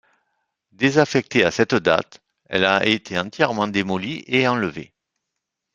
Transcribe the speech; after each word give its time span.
Désaffectée 0.71 1.43
à 1.45 1.51
cette 1.51 1.75
date, 1.75 2.23
elle 2.45 2.65
a 2.65 2.83
été 2.87 3.19
entièrement 3.19 3.67
démolie 3.67 4.23
et 4.25 4.47
enlevée. 4.47 4.95